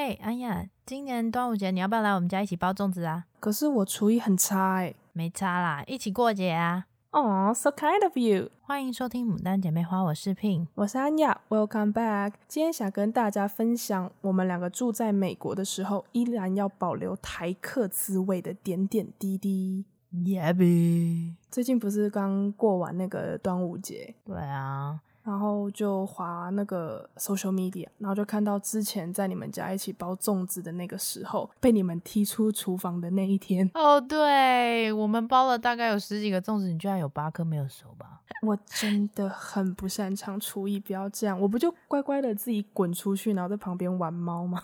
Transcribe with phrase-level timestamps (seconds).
[0.00, 3.24] 嘿，安雅，今年端午节你要不要来我们家一起包粽子啊？
[3.40, 4.94] 可是我厨艺很差哎。
[5.12, 6.86] 没差啦，一起过节啊。
[7.10, 8.48] 哦，so kind of you。
[8.60, 12.34] 欢迎收听《牡丹姐妹花》，我是 Pin，我是安雅，Welcome back。
[12.46, 19.84] 今天想跟大家分享，我们两个住在美国的时候，依然要保留台客滋味的点点滴滴。
[20.12, 21.34] Yeah, baby。
[21.50, 24.14] 最近不是刚过完那个端午节？
[24.24, 25.00] 对啊。
[25.28, 33.70] 然后就滑那个 social media，然后就看到之前在你们家一起包粽子的那个时候，被你们踢出厨房的那一天。
[33.74, 38.22] 哦，对，我们包了大概有十几个粽子，你居然有八颗没有熟吧？
[38.40, 44.62] 我真的很不擅长厨艺，不要这样，我不就乖乖的自己滚出去，然后在旁边玩猫吗？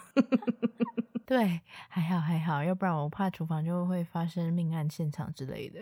[1.27, 1.61] 对，
[1.91, 5.81] 还好还好，要不然我怕厨房就会发生命案现场之类的。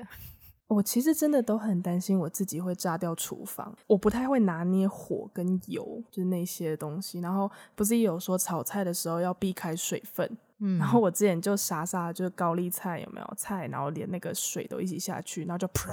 [0.69, 7.21] 我其实真的都很担心我自己会炸掉厨房，我不太会拿捏火跟油，就是那些东西。
[7.21, 15.93] 然后不是也有说炒菜的时候要避开水分，嗯，然后我之前就傻傻就是高丽菜有没有菜，然后连那个水都一起下去，然后就啪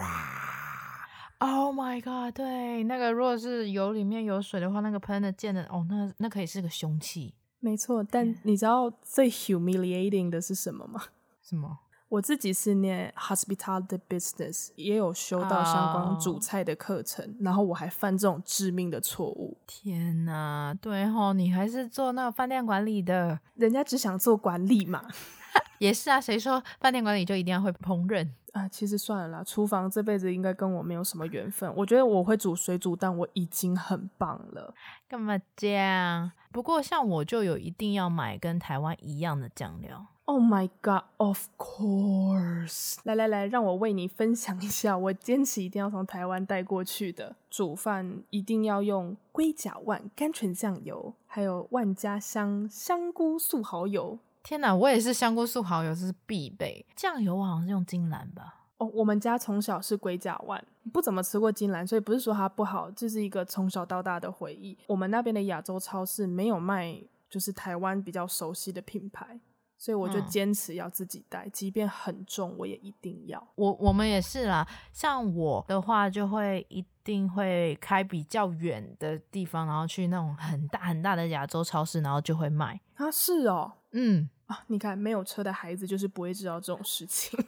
[1.40, 2.34] ，Oh my god！
[2.34, 7.34] 对，那个如果是油里面有水的话，那个喷的溅的哦，那那可以是个凶器。
[7.60, 11.02] 没错，但你知道最 humiliating 的是什么吗？
[11.42, 11.80] 什么？
[12.10, 17.36] 我自己是念 hospitality business，也有修到相关煮菜的课程，oh.
[17.42, 19.56] 然后我还犯这种致命的错误。
[19.68, 25.04] 天哪，对吼，你还是做那个饭店管理的，人家只想做管理嘛。
[25.78, 28.68] 也是啊，谁说饭店管理就一定要会烹饪啊？
[28.68, 31.72] 其实算了啦，厨房这辈子应该跟我没有什么缘分。
[31.76, 34.74] 我觉得我会煮水煮蛋，我已经很棒了。
[35.08, 36.32] 干嘛这样？
[36.52, 40.08] 不过像我就有一定要买跟台湾一样的酱料。
[40.30, 41.06] Oh my god!
[41.18, 42.98] Of course！
[43.04, 47.36] 来来来，让我为你分享一下，我坚持一定要从台湾带过去的。
[47.50, 54.20] 煮饭一定要用龟甲万甘醇酱油，还有万家香香菇素蚝油。
[54.44, 56.86] 天哪，我也是香菇素蚝油，这是必备。
[56.96, 58.66] 酱油我好像是用金兰吧？
[58.78, 64.78] 哦，我们家从小是龟甲万，不怎么吃过金兰，所以不是说它不好，这是一个从小到大的回忆。
[64.86, 69.40] 我们那边的亚洲超市没有卖，就是台湾比较熟悉的品牌。
[69.80, 73.42] 所以我就坚持要自己带，嗯，即便很重，我也一定要。
[73.56, 82.78] 我我们也是啦，像我的话，就会一定会开比较远的地方，然后去那种很大很大的亚洲超市，然后就会买。
[82.96, 87.40] 啊，是哦，嗯啊，你看没有车的孩子就是不会知道这种事情。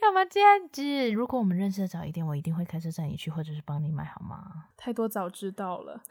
[0.00, 1.10] 干嘛这样子？
[1.12, 4.68] 如果我们认识的早一点，我一定会开车载你去，或者是帮你买，好吗？
[4.74, 6.02] 太多早知道了。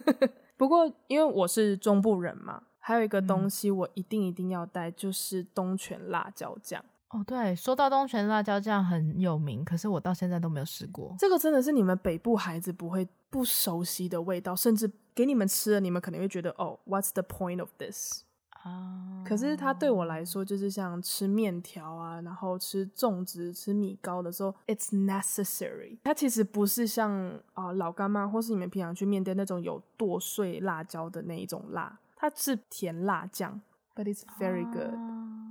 [0.56, 2.62] 不过因为我是中部人嘛。
[2.86, 6.80] 还有一个东西我一定一定要带，就是东泉辣椒酱。
[7.08, 11.12] 哦，对，说到东泉辣椒酱很有名，可是我到现在都没有试过。
[11.18, 18.22] 这个真的是你们北部孩子不会不熟悉的味道，甚至给你们吃了，你们可能会觉得哦，What's the point of this？
[18.62, 25.98] 啊，可是它对我来说，就是像吃面条啊，然后吃粽子、吃米糕的时候，It's necessary。
[26.04, 27.10] 它其实不是像
[27.54, 31.98] 啊、呃、老干妈或是你们平常去面店那种有剁碎辣椒的那一种辣。
[32.16, 33.60] 它是甜辣酱
[33.94, 34.94] ，but it's very good.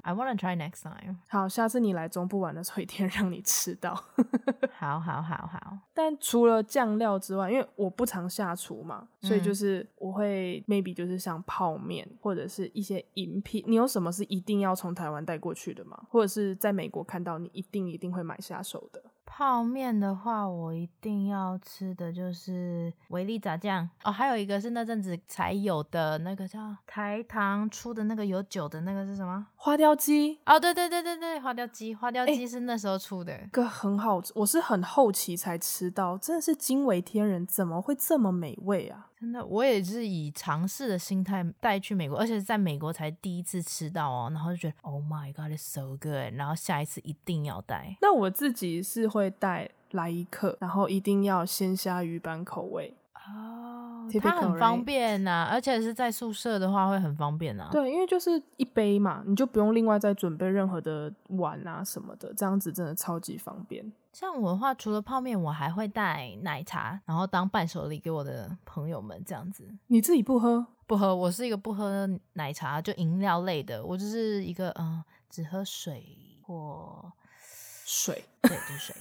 [0.03, 1.15] I wanna try next time.
[1.29, 3.95] 好，下次你来中部玩的时候， 一定让你吃到。
[4.73, 5.79] 好好好好。
[5.95, 13.63] 但除了酱料之外，因为我不常下厨嘛，所以就是我会 maybe 就是像泡面或者是一些饮品。
[13.65, 15.99] 你有什么是一定要从台湾带过去的吗？
[16.09, 19.01] 或者是在美国看到你一定一定会买下手的？
[19.37, 29.45] 泡面的话，我一定要吃的就是维力炸酱哦，还有一个是那阵子才有的那个叫台糖出的那个有酒的那个是什么？
[29.57, 39.07] 花雕鸡哦，对对对对对，花雕鸡，花雕鸡是那时候出的，欸，个很好吃，我是很后期才吃到，真的是惊为天人，怎么会这么美味啊？
[39.19, 47.95] 真的，我也是以尝试的心态带去美国，而且是在美国才第一次吃到哦，然后就觉得 Oh my God，it's so good，然后下一次一定要带。
[48.01, 53.84] 那我自己是会带来一克，然后一定要鲜虾鱼板口味哦，
[54.21, 57.69] 它很方便呐、啊，而且是在宿舍的话会很方便啊。
[57.71, 63.91] 对，因为就是一杯嘛，你就不用另外再准备任何的碗啊什么的，这样子真的超级方便。
[64.13, 69.67] 像我的话，除了泡面，我还会带奶茶，然后当伴手礼给我的朋友们这样子。
[69.87, 70.65] 你自己不喝？
[70.87, 73.83] 不喝，我是一个不喝奶茶，就饮料类的。
[73.83, 76.05] 我就是一个嗯、呃，只喝水
[76.43, 77.11] 或
[77.85, 78.95] 水，对，就是水。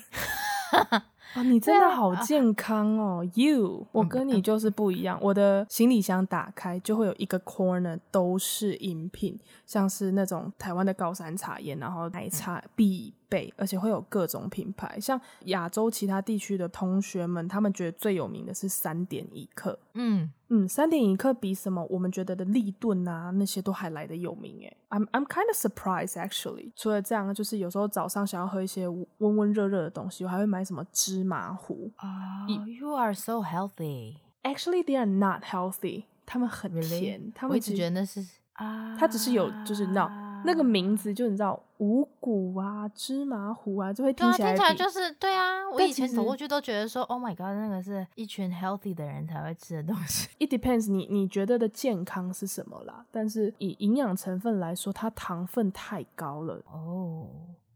[1.33, 5.19] 啊，你真的好健康哦！You，我跟你就是不一样。
[5.21, 15.01] 我的行李箱打开就会有一个 corner 都是饮品，像是那种台湾的高山茶叶，然后奶茶必备，而且会有各种品牌。
[15.01, 19.79] 像亚洲其他地区的同学们，他们觉得最有名的是三点一克。
[19.95, 24.77] 嗯嗯，三点一克比什么我们觉得的立顿啊那些都还来得有名诶。
[24.91, 26.71] I'm I'm kind of surprised actually。
[26.77, 31.93] 除了这样，就是有时候早上想要喝一些温温热热的东西，我还会买什么芝麻糊。
[31.99, 34.17] Oh, you are so healthy.
[34.43, 36.05] Actually, they are not healthy.
[36.27, 37.33] 他们很甜，Really?
[37.35, 45.69] 他们只觉得那是啊，它只是有就是那那个名字，就你知道五谷啊、芝麻糊啊，就会听起来、啊、听起来就是对啊。
[45.71, 50.29] 我以前走过去都觉得说，Oh my god，那个是一群 healthy 的人才会吃的东西。
[50.39, 53.05] It depends，你你觉得的健康是什么啦？
[53.11, 57.29] 但是以营养成分来说，它糖分太高了哦。
[57.29, 57.29] Oh.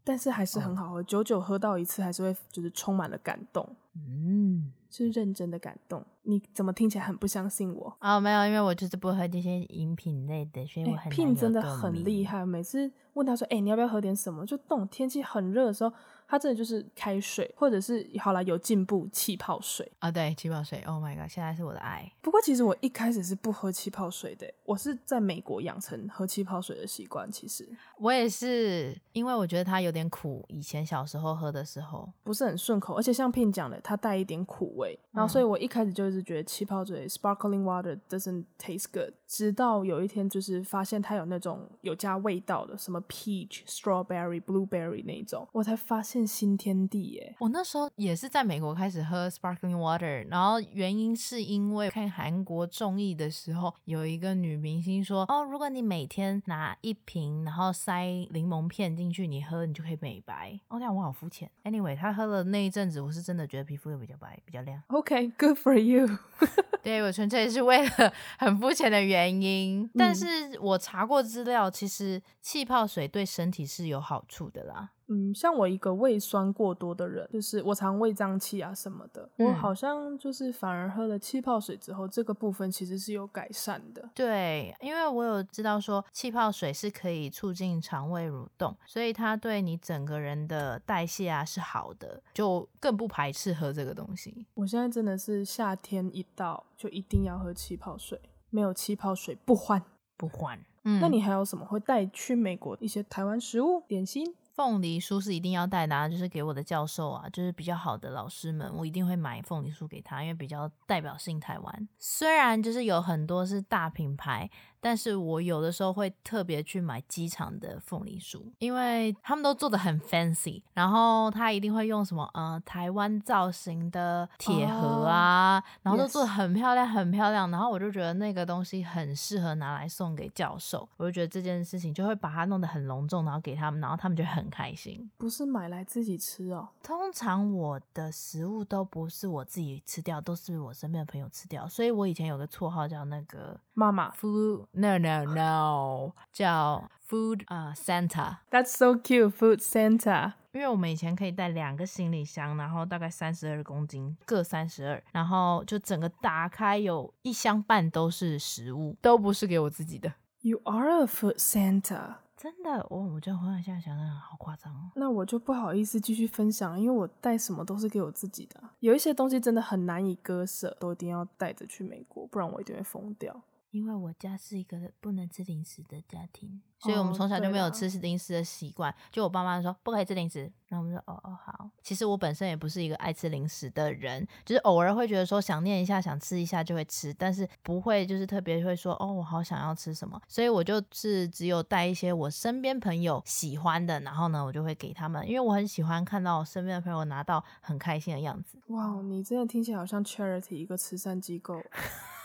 [0.09, 3.63] 但是还是很好喝，久久喝到一次还是会就是充满了感动，
[3.93, 6.03] 嗯，是认真的感动。
[6.23, 7.95] 你怎么听起来很不相信我？
[8.01, 11.11] 哦，没有，因为我就是不喝这些饮品类的，所以我很。
[11.11, 15.93] Pin 真的很厉害，每次问他说：“哎、欸，你要不要喝点什么？”就冻天气很热的时候。
[16.29, 22.09] 它这里就是开水，或者是好了有进步气泡水啊，对，气泡水，Oh my god，现在是我的爱。
[22.21, 27.31] 不过其实我一开始是不喝气泡水的，我是在美国养成喝气泡水的习惯。
[27.31, 27.67] 其实
[27.97, 39.15] 我也是，因为我觉得它有点苦，以前小时候喝的时候不是很顺口，而且像 Pin 讲的，它带一点苦味，然后所以我一开始就是觉得气泡水 （sparkling water） doesn't taste good。
[39.29, 46.25] 直到有一天就是发现它有那种有加味道的，什么 peach、strawberry、blueberry 那种，我才发现。
[46.39, 47.35] 新天地耶！
[47.39, 61.49] 我那时候也是在美国开始喝 sparkling water，然后原因是因为看韩国综艺的时候，有一个女明星说：“哦，如果你每天拿一瓶，然后塞柠檬片进去，你喝，你就可以美白。”哦，那样我好肤浅。
[61.63, 64.81] Anyway，她喝了那一阵子，我是真的觉得皮肤又比较白，比较亮。
[64.87, 66.07] OK，good、okay, for you。
[66.81, 70.25] 对，我纯粹是为了很肤浅的原因，嗯、但是
[70.59, 74.91] 我查过资料，其实气泡水对身体是有好处的啦。
[75.11, 84.07] 嗯，像我一个胃酸过多的人，就是我肠胃胀气啊什么的，嗯、我好像就是反而喝了气泡水之后，这个部分其实是有改善的。
[84.13, 94.45] 对，因为我有知道说气泡水是可以促进肠胃蠕动，所以它对你整个人的代谢啊是好的，就更不排斥喝这个东西。
[94.53, 99.81] 我现在真的是夏天一到就一定要喝气泡水，没有气泡水不换
[100.17, 100.59] 不换。
[100.83, 104.33] 嗯，那你还有什么会带去美国一些台湾食物点心？
[104.53, 111.87] 凤梨酥是一定要带的啊，就是给我的教授啊，就是比较好的老师们，我一定会买凤梨酥给他，因为比较代表性台湾。
[111.97, 114.49] 虽然就是有很多是大品牌。
[114.81, 135.09] 但是我有的时候会特别去买机场的凤梨酥，因为他们都做的很 fancy，然后他一定会用什么呃台湾造型的铁盒啊，oh, 然后都做的很漂亮很漂亮，然后我就觉得那个东西很适合拿来送给教授，我就觉得这件事情就会把它弄得很隆重，然后给他们，然后他们就很开心。
[135.17, 144.65] 不是买来自己吃哦，通常我的食物都不是我自己吃掉，都是我身边的朋友吃掉，所以我以前有个绰号叫那个妈妈 food。
[144.71, 148.37] No no no，叫 Food 啊、uh, Santa。
[148.51, 150.33] That's so cute, Food Santa。
[150.51, 160.13] 因为我们以前可以带两个行李箱，然后大概三十二公斤，各三十二，然后就整个打开有一箱半都是食物，都不是给我自己的。
[160.41, 162.15] You are a Food Santa。
[162.35, 164.91] 真的，我我就忽然现在想想，好夸张哦。
[164.95, 168.57] 那我就不好意思继续分享，因为我带什么都是给我自己的。
[168.79, 173.43] 有一些东西真的很难以割舍，都一定要带着去美国，不然我一定会疯掉。
[173.71, 178.91] 因为我家是一个不能吃零食的家庭，所以我们从小就没有吃零食的习惯。
[178.91, 181.69] Oh, 就我爸妈说不可以吃零食，然后我们说哦哦好。
[181.83, 190.19] 其实我本身也不是一个爱吃零食的人，就是偶尔会觉得说想念一下、想吃一下就会吃，但是不会就是特别会说哦我好想要吃什么。
[190.27, 198.57] 所以我就是只有带一些我身边朋友喜欢的，然后呢我就会给他们，因为我很喜欢看到我身边的朋友拿到很开心的样子。
[198.67, 201.61] 哇，你真的听起来好像 charity 一个慈善机构。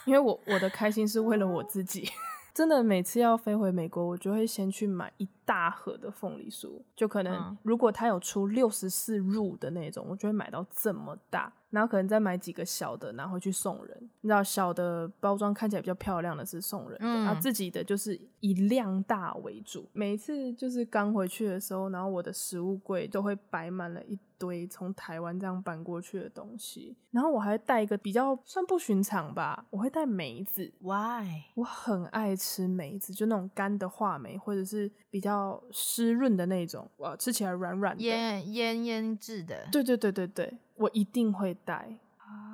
[0.04, 2.08] 因为我我的开心是为了我自己，
[2.54, 11.52] 真的每次要飞回美国，我就会先去买一大盒的凤梨酥，就可能如果它有出六十四入的那种，我就会买到这么大。
[11.70, 14.10] 然后可能再买几个小的，拿回去送人。
[14.20, 19.84] 你知道小的包装看起来比较漂亮的是送人的，嗯、然后自己的就是以量大为主。
[19.92, 26.96] 每一次就是刚回去的时候，然后我的食物柜都会摆满了一堆从台湾这样搬过去的东西。
[27.10, 30.72] 然后我还带一个比较算不寻常吧，我会带梅子。
[30.78, 31.42] Why？
[31.56, 39.66] 我很爱吃梅子，就那种干的话梅，或者是比较较湿润的那种，哇，吃起来软软的，腌腌腌制的。
[39.72, 41.98] 对对对对对，我一定会带。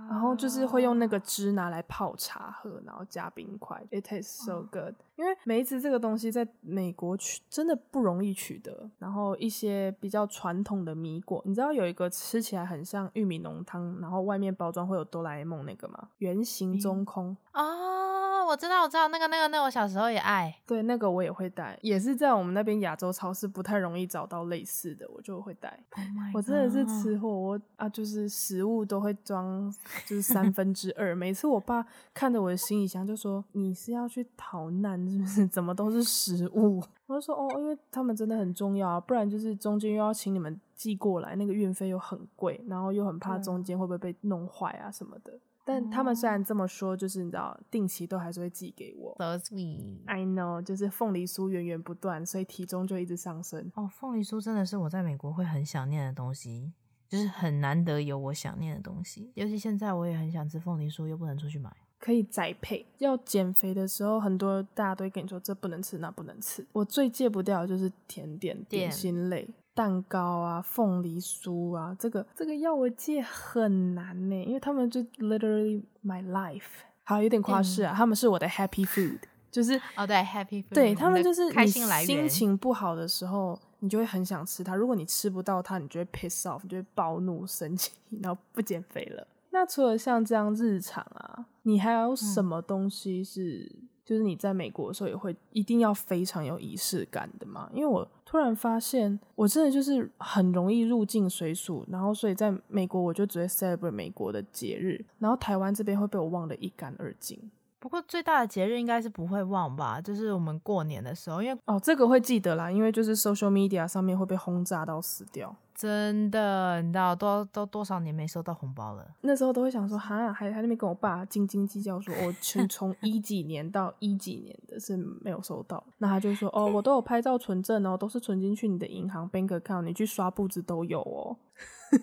[0.09, 4.95] 然后就是会用那个汁拿来泡茶喝，然后加冰块，It tastes so good。
[5.15, 8.91] 因为梅子这个东西在美国取真的不容易取得。
[8.99, 16.09] 然后一些比较传统的米果，你知道有一个吃起来很像玉米浓汤，然后外面包装会有哆啦 A 梦那个吗？
[16.19, 17.63] 圆形中空啊。
[17.63, 18.10] 嗯 oh.
[18.51, 20.53] 我知道，我知道那个、那个、那个，我小时候也爱。
[20.67, 25.79] 对，那个我也会带，也是在我们那边亚洲超市不太容易找到类似的，我就会带。
[25.97, 26.05] Oh、
[26.35, 29.73] 我真的是吃货，我啊，就是食物都会装，
[30.05, 31.15] 就是三分之二。
[31.15, 35.47] 每次我爸看着我的行李箱，就说：“你是要去逃难是不是？
[35.49, 45.39] 怎么都是食物？”我就说：“哦，因为他们真的很重要啊，不然就是中间又要请你们寄过来，那个运费又很贵，然后又很怕中间会不会被弄坏啊什么的。”
[45.73, 49.15] 但他们虽然这么说，就是你知道，定期都还是会寄给我。
[49.19, 50.01] So sweet.
[50.07, 53.71] I know，就是凤梨酥源源不断，所以体重就一直上升。
[53.77, 56.73] 哦，凤梨酥真的是我在美国会很想念的东西，
[57.09, 59.31] 就是很难得有我想念的东西。
[59.35, 61.71] 尤其现在我也很想吃凤梨酥，又不能出去买。
[62.01, 62.85] 可以宅配。
[62.99, 66.67] 要减肥的时候，很多大家都会跟你说这不能吃，那不能吃。
[66.73, 69.49] 我最戒不掉的就是甜点、点心类。
[69.75, 76.63] 蛋糕啊，凤梨酥啊，这个这个要我戒很难呢，因为他们就 literally my life，
[77.05, 79.19] 好有点夸饰啊，嗯、他们是我的 happy food，
[79.51, 82.05] 就是哦对 happy food，对他们就是开心来。
[82.05, 89.27] 心情不好的时候，你就会很想吃它，如果你吃不到它，你就会 piss off，你就会暴怒生气，然后不减肥了。
[89.51, 93.80] 那除了像这样日常啊，你还有什么东西是？
[94.11, 97.71] 就是你在美国的时候也会一定要非常有仪式感的嘛？
[97.73, 107.39] 因为我突然发现，我真的就是很容易入境随俗，然后所以在美国我就只会 celebrate 美国的节日，然后台湾这边会被我忘得一干二净。
[107.81, 110.01] 不过最大的节日应该是不会忘吧？
[110.01, 115.57] 就是我们过年的时候，因为哦这个会记得啦，因为就是 social media 上面会被轰炸到死掉。
[115.75, 119.15] 真的，你知道都都多少年没收到红包了？
[119.23, 125.83] 那时候都会想说，哈，还还那边跟我爸斤斤计较说，说我 从从一几年到一几年的是没有收到。
[125.97, 131.35] 那他就说，哦，我都有拍照存证哦，都是存进去你的银行 bank account，你去刷簿子都有哦。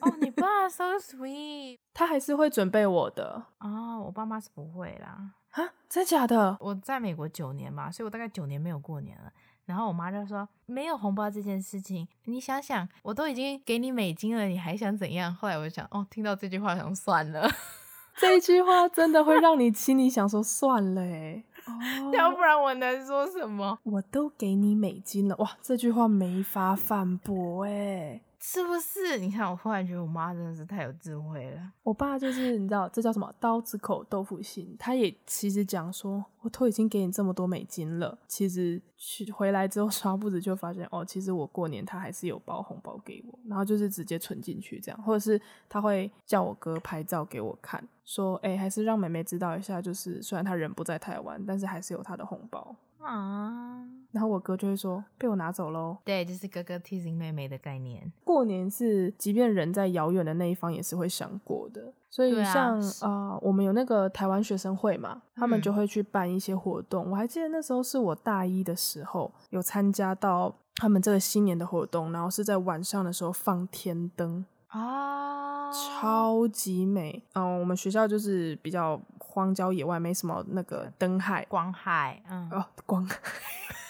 [0.01, 5.33] 哦，你 爸 so sweet，他还是会准备我的哦，我爸妈是不会啦。
[5.61, 6.57] 啊，真的假的？
[6.59, 9.31] 我在美国九年嘛，所以我大概九年没有过年了。
[9.65, 17.49] 然后我妈就说：“没有红包这件事情，你想想，我都已经给你美金了，你还想怎样？”后来我就想，哦，听到这句话，想算了。
[18.15, 23.77] 这句话真的会让你心里想说算了，哎，哦，要不然我能说什么？
[23.83, 28.21] 我都给你美金了，哇，这句话没法反驳，哎。
[28.39, 29.17] 是不是？
[29.17, 31.71] 你看，我忽然觉得我妈真的是太有智慧了。
[31.83, 33.33] 我爸就是，你知道这叫什么？
[33.39, 34.75] 刀子口豆腐心。
[34.77, 52.75] 他也其实讲说，我都已经给你这么多美金了，其实去回来之后刷簿子就发现，哦，其实我过年他还是有包红包给我，然后就是直接存进去这样，或者是他会叫我哥拍照给我看，说，哎、还是让妹妹知道一下，就是虽然他人不在台湾，但是还是有他的红包。
[53.01, 55.97] 啊，然后我哥就会说被我拿走喽。
[56.03, 58.11] 对，就是哥哥 teasing 妹妹的概念。
[58.23, 61.93] 过年是，即便人在遥远的那一方，也是会想过的。
[62.09, 67.05] 所以像啊，呃，我们有那个台湾学生会嘛，他们就会去办一些活动。
[67.05, 67.11] 嗯。
[67.11, 77.23] 我还记得那时候是我大一的时候，有参加到他们这个新年的活动，然后是在晚上的时候放天灯啊，超级美。
[77.33, 78.99] 嗯，我们学校就是比较。
[79.37, 83.07] 荒郊野外没什么那个灯海，光害，嗯，哦，光，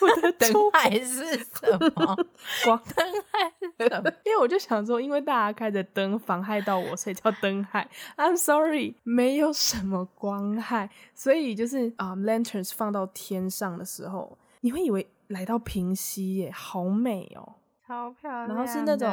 [0.01, 2.15] 我的灯海是什么？
[2.65, 4.11] 光灯海是什么？
[4.27, 7.89] 因为我就想说，因为大家开着灯妨害到我，所以叫灯海。
[8.17, 17.53] I'm sorry，没有什么光害，所以就是啊、um,，lanterns 放到天上的时候，你会以为来到平溪耶，好美哦，
[17.87, 18.47] 超漂亮。
[18.49, 19.09] 然后是那种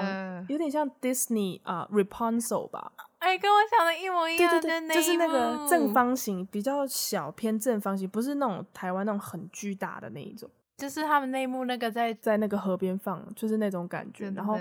[0.48, 2.90] 有点像 Disney 啊、uh, Rapunzel 吧。
[3.24, 10.48] 哎、欸，跟我想的一模一样，对对对，就是那个正方形，比较小偏正方形，不是那种台湾那种很巨大的那一种。
[10.76, 14.30] 就是他们内幕那个在在那个河边放，就是那种感觉。
[14.32, 14.58] 然后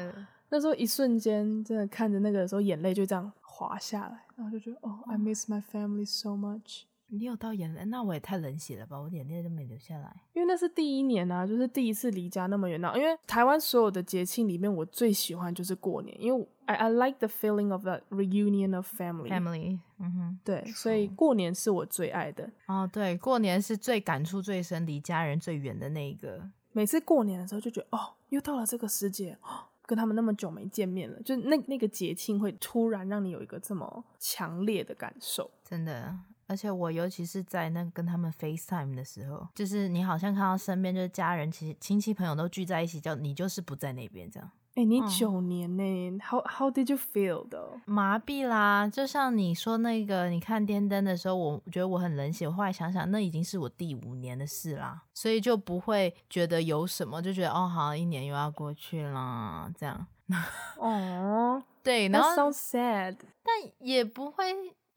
[0.48, 6.84] 那时候一瞬间，真的看着那个的时候，眼泪就这样滑下来，然后就觉得哦，I miss my family so much。
[7.14, 7.86] 你有到眼泪？
[7.86, 9.00] 那我也太冷血了吧！
[9.00, 10.12] 我眼泪都没流下来。
[10.34, 12.82] 因为那是第一年啊，就是第一次离家那么远。
[12.82, 19.30] 那因为台湾所有的节庆里面，我最喜欢就是过年，因为 I I like the feeling of the reunion of family.
[19.30, 22.50] Family，嗯哼，对，所以过年是我最爱的。
[22.66, 26.50] 哦，对，过年是最感触最深、离家人最远的那一个。
[26.72, 36.18] 每次过年的时候就觉得，哦，又到了这个时节，哦，跟他们那么久没见面了，就那那个节庆会突然让你有一个这么强烈的感受，真的。
[36.54, 44.48] 而且我尤其是在那跟他们 FaceTime 的时候，就是你好像看到身边就是家人、其实亲戚朋友都聚在一起，叫你就是不在那边这样。
[44.76, 47.82] 哎、欸，你九年呢、嗯、？How how did you feel 的？
[47.86, 52.48] 麻痹啦，就像你说那个，你看电灯的时候，我觉得我很冷血。
[52.48, 60.06] 我后来想想，那已经是我第五年的事啦，所以就不会觉得有什么，就觉得哦，好，一年又要过去啦，这样。
[60.78, 64.46] 哦，对，然后 so sad，但也不会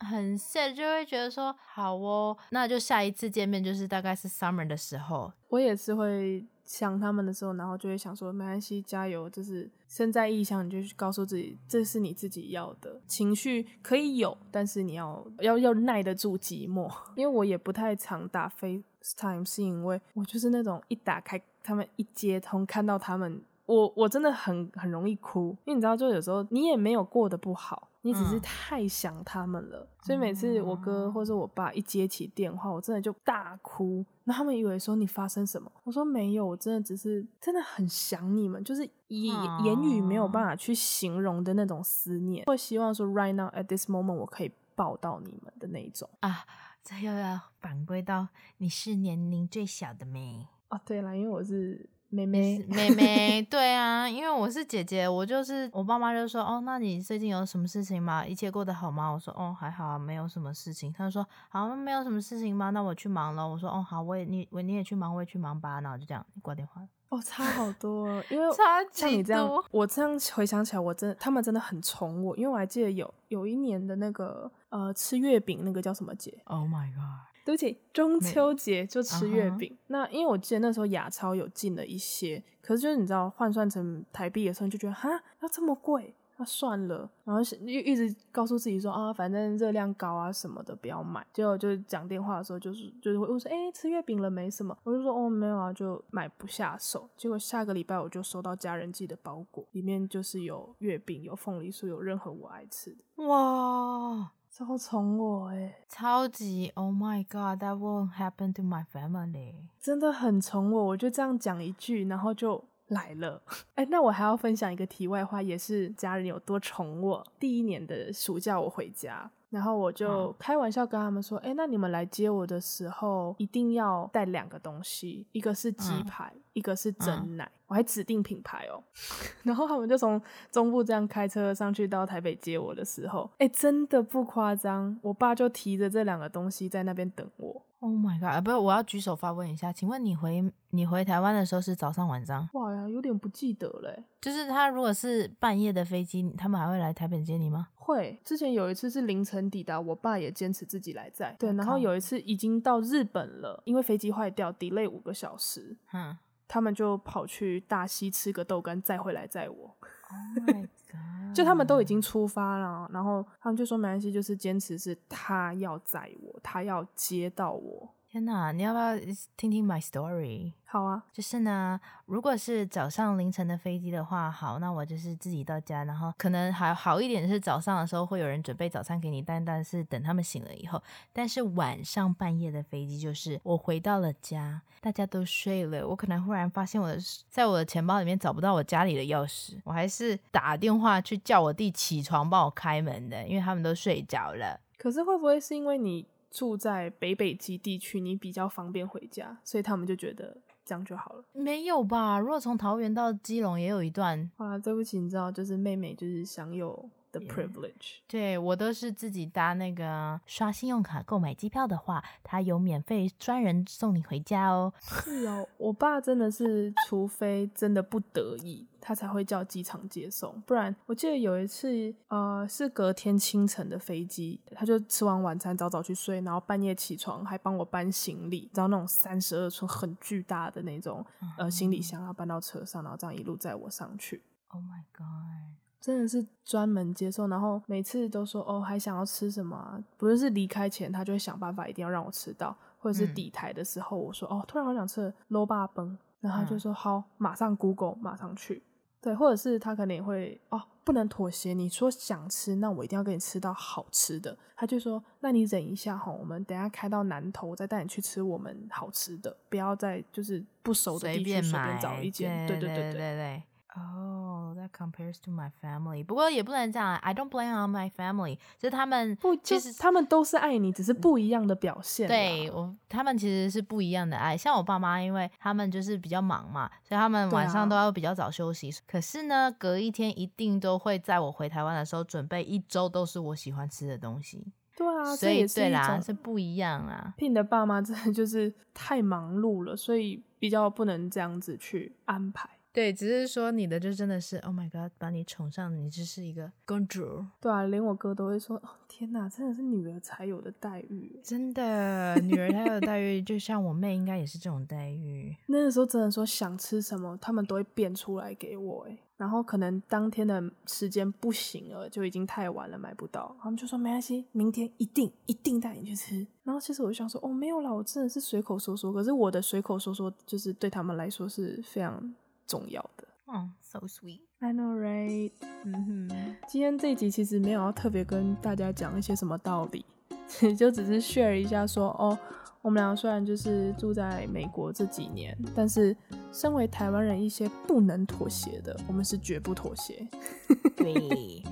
[0.01, 6.47] 很 sad，就会觉得说好哦，那就下一次见面就是大概是 summer 的时候，我也是会。
[6.67, 16.93] 想他们的时候，然后就会想说，没关系，加油，就是身在异乡，你就去告诉自己，这是你自己要的情绪可以有，但是你要要要耐得住寂寞。
[17.15, 27.91] 因为我也不太常打 FaceTime，是因为我就是那种一打开他们一接通，看到他们，我我真的很很容易哭，因为你知道，就有时候你也没有过得不好。
[28.07, 34.07] 你只是太想他们了，嗯、所以每次我哥或者我爸一接起电话，我真的就大哭。
[34.23, 35.71] 那他们以为说你发生什么？
[35.83, 42.45] 我说没有，我真的只是真的很想你们，就是言语没有办法去形容的那种思念。
[42.45, 46.47] 会希望说 right now at this moment 我可以抱到你们的那种啊。
[46.85, 51.91] 这又要反归到你是年龄最小的妹哦，对了，因为我是。
[52.09, 58.25] 妹妹， 妹妹，对啊，因为我是姐姐，我就是我爸妈就说，哦，那你最近有什么事情吗？
[58.25, 59.11] 一切过得好吗？
[59.11, 60.93] 我说，哦，还好啊，没有什么事情。
[60.93, 62.71] 他就说，好，没有什么事情吗？
[62.71, 63.47] 那我去忙了。
[63.47, 65.81] 我说，哦，好，我也你我你也去忙，我也去忙吧。
[65.81, 66.81] 然后就这样挂电话。
[67.09, 68.47] 哦，差好多，因为
[68.93, 77.36] 像你这样，我这样回想起来，我真的他们真的很宠我，因为我还记得有有一年的那个呃吃月饼那个叫什么节？Oh my god！
[77.47, 79.71] 对不起，中秋节就吃月饼。
[79.71, 79.77] Uh.
[79.87, 87.09] 那因为我记得那时候亚超有进了一些，可是就是你知道换算成台币的时候，你就觉得哈要这么贵，那算了。
[87.23, 91.25] 然后又一直告诉自己说啊，反正热量高啊什么的，不要买。
[91.33, 94.77] 结果就讲电话的时候，就是就是会问说，哎，吃月饼了没什么？
[94.83, 97.09] 我就说哦没有啊，就买不下手。
[97.17, 103.25] 结果下个礼拜我就收到家人寄的包裹，里面就是有月饼、有凤梨酥、有任何我爱吃的。
[103.25, 104.33] 哇！
[104.59, 109.53] 超宠我哎，超级！Oh my god，that won't happen to my family。
[109.79, 113.43] 真的很宠我，我就这样讲一句，然后就来了。
[113.75, 117.23] 哎、欸，那我还要分享一个题外话，也是家人有多宠我。
[117.39, 127.45] 第一年的暑假我回家，然后我就开玩笑跟他们说：“哎、嗯欸，那你们来接我的时候，一定要带两个东西，一个是鸡排，嗯、一个是蒸奶。
[127.45, 128.83] 嗯”我还指定品牌哦，
[129.43, 137.63] 然后他们就从中部这样开车上去到台北接我的时候，哎，真的不夸张，我爸就提着这两个东西在那边等我。
[137.81, 138.43] Oh my god！
[138.43, 142.49] 不是，我要举手发问一下，请问你回你回台湾的时候是早上晚上？
[142.55, 144.03] 哇呀，有点不记得嘞。
[144.21, 147.69] 就是他如果是半夜的飞机，他们还会来台北接你吗？
[147.75, 148.19] 会。
[148.25, 151.37] 之前有一次是凌晨抵达，我爸也坚持自己来载。
[151.39, 155.77] 对，然后有一次已经到日本了，因为飞机坏掉，delay 五个小时。
[155.93, 156.17] 嗯。
[156.49, 159.77] 他们就跑去大溪吃个豆干，再回来载我。
[160.09, 161.35] Oh my god！
[161.35, 167.96] 就他们都已经出发了，然后他们就说没关系，就是坚持是他要载我，他要接到我。
[168.17, 168.97] 天哪，你要不要
[169.37, 170.51] 听听 my story？
[170.65, 186.97] 好啊，就是呢，如果是早上凌晨的飞机的话，好，那我就是自己到家，然后可能还好一点是早上的时候会有人准备早餐给你，但但是等他们醒了以后，但是晚上半夜的飞机就是我回到了家，大家都睡了，我可能忽然发现我的
[187.29, 194.59] 在我的钱包里面找不到我家里的钥匙，我还是打电话去叫我弟起床帮我开门的，因为他们都睡着了。
[194.79, 196.07] 可是会不会是因为你？
[196.37, 201.25] 住在北北极地区，你比较方便回家，所以他们就觉得这样就好了。
[201.33, 202.19] 没有吧？
[202.19, 204.31] 如果从桃园到基隆也有一段。
[204.37, 206.91] 啊，对不起，你知道，就是妹妹就是享有。
[207.13, 214.71] The privilege，对，我都是自己搭那个刷信用卡购买机票的话，他有免费专人送你回家哦。
[214.83, 231.03] 是哦，我爸真的是，除非真的不得已，他才会叫机场接送，不然我记得有一次，呃，是隔天清晨的飞机，他就吃完晚餐早早去睡，然后半夜起床还帮我搬行李，知道那种三十二寸很巨大的那种
[231.39, 234.23] 呃行李箱，然后搬到车上，然后这样一路载我上去。
[234.49, 235.57] Oh my god！
[235.81, 239.79] 真的是专门接受，然后每次都说哦，还想要吃什么啊？
[239.97, 248.63] 不论是离开前，他就会想办法一定要让我吃到，或者是底台的时候，我说哦，突然好想吃卤肉饭，然后他就说好，马上 Google，马上去。
[249.01, 254.37] 对，或者是他可能也会哦，不能妥协，你说想吃，那我一定要给你吃到好吃的。
[254.57, 262.49] 他就说，那你忍一下哈，我们等下开到南头，我再带你去吃我们好吃的，不要再就是不熟的地区随便找一间。
[262.49, 263.43] 对对对对对。
[263.77, 266.03] 哦、oh,，that compares to my family。
[266.03, 268.37] 不过也不能这样，I don't blame on my family。
[268.59, 272.09] 就是他们不，其实他们都是爱你，只是不一样的表现。
[272.09, 274.35] 对我，他们其实是不一样的爱。
[274.35, 278.71] 像我爸妈，因为他们就是比较忙嘛，所以他们晚上都要比较早休息。
[278.71, 284.53] 啊、可是呢，隔一天一定都会在我回台湾的时候准备一周都是我喜欢吃的东西。
[284.75, 287.13] 对啊，所以对啦，是不一样啊。
[287.19, 292.49] Pin 的爸妈真的就是太忙碌了，所以比较不能这样子去安排。
[292.77, 297.25] 对，只是说你的就真的是，Oh my God，把你宠上，你就是一个公主。
[297.41, 305.35] 对啊，连我哥都会说，哦，天哪，真的是女儿才有的待遇，真的，女儿才有的待遇，就像我妹应该也是这种待遇。
[305.49, 316.27] 那个时候真的说想吃什么，他们都会变出来给我，诶，然后可能当天的时间不行了，就已经太晚了，买不到，他们就说没关系，明天一定一定带你去吃。
[316.45, 322.15] 然后其实我就想说，哦，没有啦，我真的是随口说说，可是我的随口说说，就是对他们来说是非常。
[322.47, 324.21] 重要的，嗯，so sweet。
[324.39, 325.33] I know, right？
[325.65, 329.85] 嗯哼，今天这一集其实没有要特别跟大家讲一些什么道理，
[330.57, 332.17] 就只是 share 一下说，哦，
[332.61, 335.97] 我们俩虽然就是住在美国这几年，但是
[336.31, 340.07] 身为台湾人，一些不能妥协的，我们是绝不妥协。
[340.77, 341.43] 对，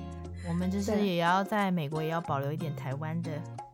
[0.46, 3.30] 我们就是也要在美国也要保留一点台湾的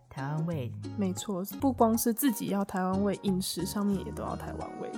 [0.08, 0.72] 台湾味。
[0.96, 4.88] 没错，不光是自己要台湾味，饮食上面也都要台湾味。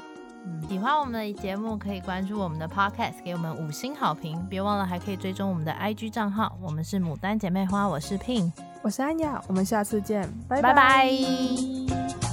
[0.73, 4.43] 喜欢我们的节目，可以关注我们的 Podcast，给我们五星好评。
[4.49, 6.57] 别忘了还可以追踪我们的 IG 账号。
[6.63, 12.32] 我们是牡丹姐妹花，我是 Pin，我是安雅，我们下次见，拜拜拜。